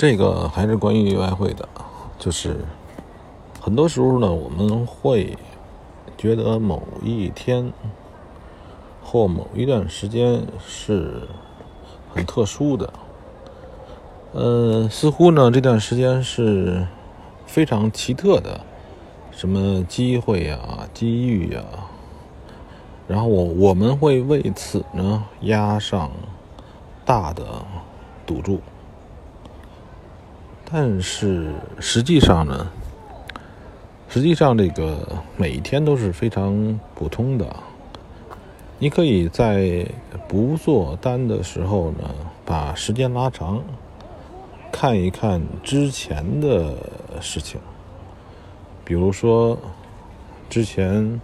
[0.00, 1.68] 这个还是关于外汇的，
[2.18, 2.64] 就是
[3.60, 5.36] 很多时候呢，我们会
[6.16, 7.70] 觉得某一天
[9.02, 11.28] 或某一段时间是
[12.14, 12.90] 很特殊的，
[14.32, 16.86] 呃，似乎呢这段时间是
[17.44, 18.58] 非常奇特的，
[19.30, 20.58] 什么机会呀、
[20.94, 21.62] 机遇呀，
[23.06, 26.10] 然后我我们会为此呢压上
[27.04, 27.44] 大的
[28.24, 28.62] 赌注。
[30.72, 32.70] 但是实际上呢，
[34.08, 37.44] 实际上这个每一天都是非常普通的。
[38.78, 39.84] 你可以在
[40.28, 42.14] 不做单的时候呢，
[42.44, 43.60] 把时间拉长，
[44.70, 46.76] 看一看之前的
[47.20, 47.60] 事情。
[48.84, 49.58] 比如说，
[50.48, 51.20] 之前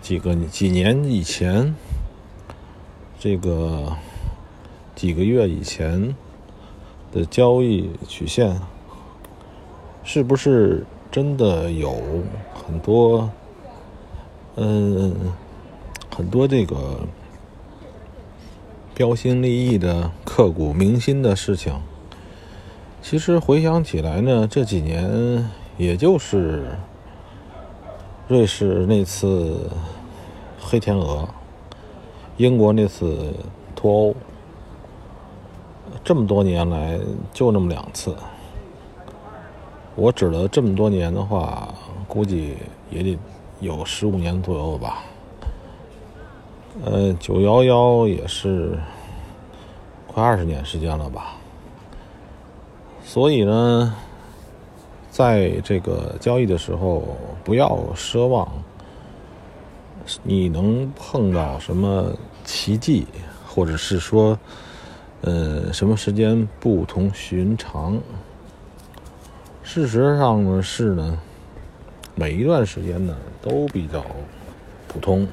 [0.00, 1.74] 几个几年以前，
[3.18, 3.92] 这个
[4.94, 6.14] 几个月以前。
[7.12, 8.60] 的交易曲线
[10.04, 11.94] 是不是真的有
[12.54, 13.30] 很多，
[14.56, 15.14] 嗯，
[16.14, 17.00] 很多这个
[18.94, 21.72] 标新立异的、刻骨铭心的事情？
[23.00, 26.66] 其实回想起来呢，这几年也就是
[28.26, 29.70] 瑞士那次
[30.60, 31.26] 黑天鹅，
[32.36, 33.32] 英国那次
[33.74, 34.14] 脱欧。
[36.08, 36.98] 这么多年来，
[37.34, 38.16] 就那么两次。
[39.94, 41.68] 我指的这么多年的话，
[42.08, 42.56] 估计
[42.90, 43.18] 也得
[43.60, 45.04] 有十五年左右吧。
[46.82, 48.78] 呃，九幺幺也是
[50.06, 51.36] 快二十年时间了吧。
[53.04, 53.94] 所以呢，
[55.10, 57.02] 在这个交易的时候，
[57.44, 58.50] 不要奢望
[60.22, 62.10] 你能碰到什么
[62.46, 63.06] 奇迹，
[63.46, 64.38] 或者是说。
[65.22, 67.98] 呃，什么时间不同寻常？
[69.64, 71.18] 事实上呢是呢，
[72.14, 74.04] 每一段时间呢都比较
[74.86, 75.26] 普通。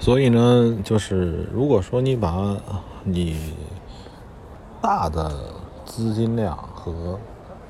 [0.00, 2.56] 所以呢，就是如果说你把
[3.04, 3.54] 你
[4.80, 5.30] 大的
[5.84, 7.18] 资金量和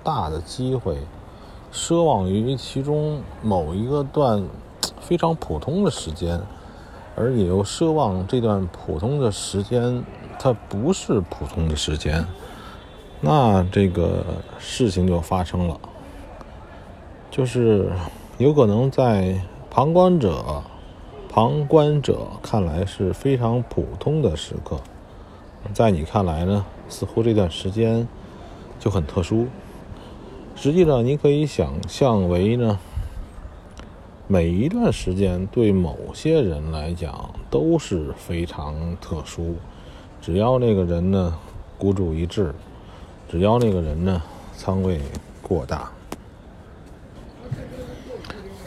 [0.02, 0.96] 大的机会
[1.70, 4.42] 奢望于其中某一个段
[5.00, 6.40] 非常普通的时间。
[7.18, 10.04] 而你又奢望这段普通的时间，
[10.38, 12.24] 它不是普通的时间，
[13.20, 14.24] 那这个
[14.60, 15.80] 事情就发生了，
[17.28, 17.90] 就是
[18.38, 20.62] 有可能在旁观者、
[21.28, 24.78] 旁观者看来是非常普通的时刻，
[25.74, 28.06] 在你看来呢，似乎这段时间
[28.78, 29.48] 就很特殊。
[30.54, 32.78] 实际上，你可以想象为呢。
[34.30, 39.54] 每一段时间对某些人来讲都是非常特殊，
[40.20, 41.34] 只要那个人呢
[41.78, 42.54] 孤注一掷，
[43.26, 44.22] 只要那个人呢
[44.54, 45.00] 仓位
[45.40, 45.90] 过大，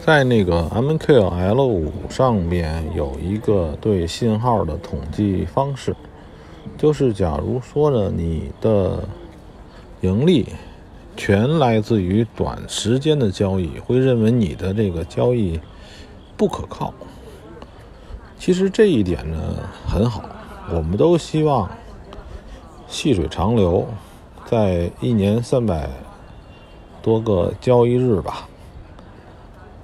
[0.04, 5.94] 在那个 MQL 五上面有一个对信号的统计方式，
[6.76, 9.04] 就是假如说呢你的
[10.00, 10.48] 盈利。
[11.16, 15.60] 全来自于短时间的交易，会认为你的这个交易
[16.36, 16.92] 不可靠。
[18.38, 19.38] 其实这一点呢
[19.86, 20.24] 很好，
[20.70, 21.70] 我们都希望
[22.88, 23.86] 细水长流，
[24.46, 25.88] 在一年三百
[27.00, 28.48] 多个交易日吧，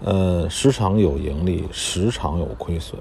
[0.03, 2.99] 呃，时常有盈利，时常有亏损，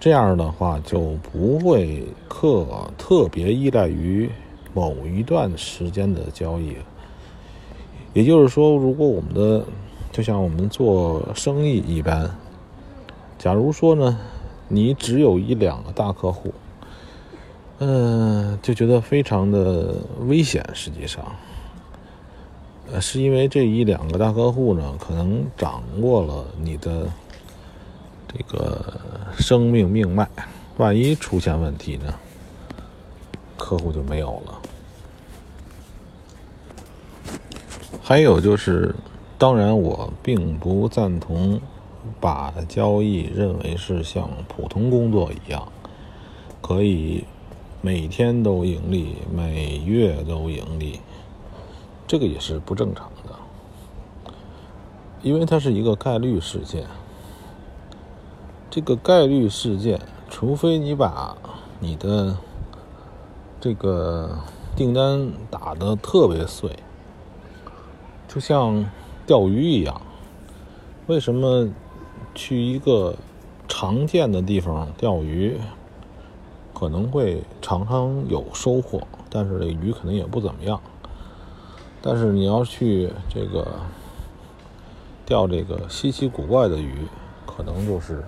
[0.00, 2.66] 这样的话就不会特
[2.96, 4.30] 特别依赖于
[4.72, 6.76] 某一段时间的交易。
[8.14, 9.64] 也就是说，如果我们的
[10.12, 12.30] 就像我们做生意一般，
[13.36, 14.16] 假如说呢，
[14.68, 16.54] 你只有一两个大客户，
[17.78, 19.96] 嗯，就觉得非常的
[20.28, 20.64] 危险。
[20.72, 21.24] 实际上，
[22.92, 27.08] 呃，是因为这一两个大客户呢，可能掌握了你的
[28.28, 28.94] 这个
[29.36, 30.28] 生命命脉，
[30.76, 32.14] 万一出现问题呢，
[33.56, 34.62] 客户就没有了。
[38.06, 38.94] 还有就是，
[39.38, 41.58] 当然我并不赞同
[42.20, 45.66] 把交易认为是像普通工作一样，
[46.60, 47.24] 可以
[47.80, 51.00] 每天都盈利，每月都盈利，
[52.06, 54.32] 这个也是不正常的，
[55.22, 56.84] 因为它是一个概率事件。
[58.68, 59.98] 这个概率事件，
[60.28, 61.34] 除非你把
[61.80, 62.36] 你的
[63.58, 64.40] 这个
[64.76, 66.68] 订单打得特别碎。
[68.34, 68.84] 就像
[69.24, 70.02] 钓鱼一样，
[71.06, 71.68] 为什么
[72.34, 73.14] 去一个
[73.68, 75.56] 常见的地方钓鱼，
[76.74, 80.80] 可能会常常有收获，但是这鱼可能也不怎么样。
[82.02, 83.68] 但是你要去这个
[85.24, 87.06] 钓这个稀奇古怪的鱼，
[87.46, 88.24] 可能就是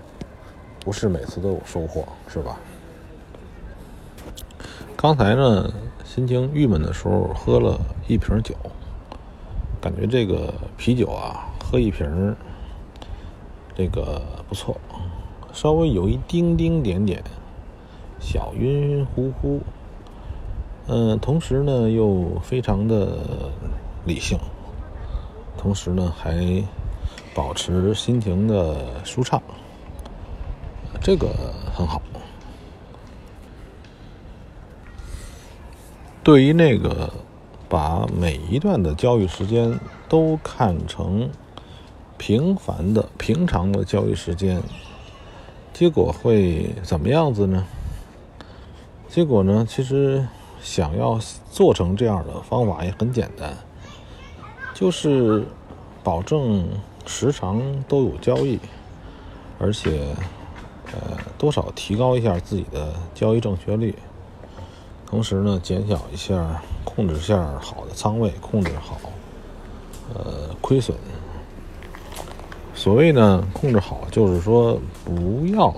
[0.79, 2.56] 不是每次都有收获，是吧？
[4.97, 5.69] 刚才呢，
[6.05, 7.76] 心情郁闷的时候喝了
[8.06, 8.55] 一瓶酒，
[9.87, 12.35] 感觉这个啤酒啊，喝一瓶
[13.73, 14.77] 这个不错，
[15.53, 17.23] 稍微有一丁丁点点
[18.19, 19.61] 小晕晕乎乎，
[20.88, 23.17] 嗯，同时呢又非常的
[24.05, 24.37] 理性，
[25.56, 26.65] 同时呢还
[27.32, 29.41] 保持心情的舒畅，
[31.00, 31.29] 这个
[31.73, 32.03] 很好。
[36.25, 37.09] 对于那个
[37.69, 39.79] 把每一段的交易时间
[40.09, 41.31] 都看成
[42.17, 44.63] 平凡的、平常的交易时间，
[45.73, 47.65] 结果会怎么样子呢？
[49.09, 49.67] 结果呢？
[49.69, 50.27] 其实
[50.61, 51.19] 想要
[51.51, 53.57] 做成这样的方法也很简单，
[54.75, 55.47] 就是
[56.03, 56.69] 保证
[57.07, 58.59] 时常都有交易，
[59.59, 60.15] 而且
[60.93, 63.95] 呃多少提高一下自己的交易正确率。
[65.07, 68.99] 同时呢，减小一下，控制下好的仓位，控制好，
[70.15, 70.97] 呃，亏损。
[72.75, 75.75] 所谓呢，控制好，就是说不要，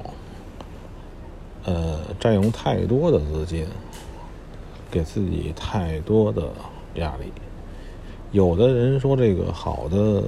[1.64, 3.66] 呃，占用太多的资金，
[4.90, 6.42] 给自己太多的
[6.96, 7.32] 压力。
[8.30, 10.22] 有的人说，这个好的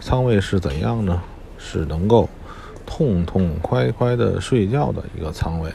[0.00, 1.20] 仓位是怎样呢？
[1.56, 2.28] 是能够
[2.86, 5.72] 痛痛快快的睡觉的一个仓位。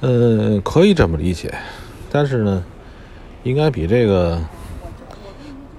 [0.00, 1.54] 呃，可以这么理解，
[2.10, 2.64] 但是呢，
[3.44, 4.38] 应该比这个，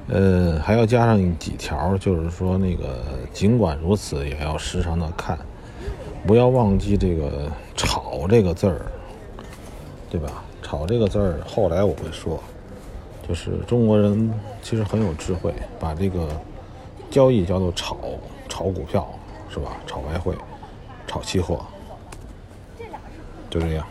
[0.09, 5.39] 呃，还要加上几条，就是说那个，尽管如此，也要时常的看，
[6.27, 8.81] 不要忘记这个“炒”这个字儿，
[10.09, 12.37] 对吧？“炒”这个字儿，后来我会说，
[13.27, 16.27] 就是中国人其实很有智慧，把这个
[17.09, 17.97] 交易叫做“炒”，
[18.49, 19.07] 炒股票
[19.49, 19.77] 是吧？
[19.87, 20.35] 炒外汇，
[21.07, 21.65] 炒期货，
[23.49, 23.87] 就这样。